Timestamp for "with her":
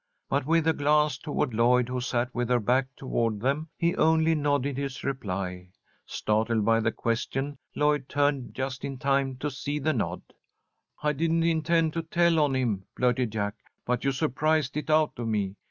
2.33-2.59